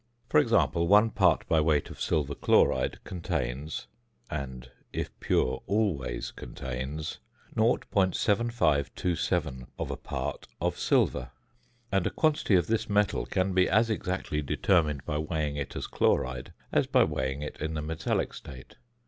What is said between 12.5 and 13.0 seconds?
of this